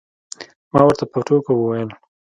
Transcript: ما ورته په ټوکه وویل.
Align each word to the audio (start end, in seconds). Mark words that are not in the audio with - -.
ما 0.73 0.81
ورته 0.85 1.05
په 1.11 1.19
ټوکه 1.27 1.51
وویل. 1.55 1.89